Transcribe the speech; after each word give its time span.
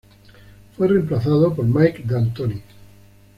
Fue 0.75 0.87
reemplazado 0.87 1.53
por 1.53 1.63
Mike 1.63 2.01
D'Antoni. 2.03 2.63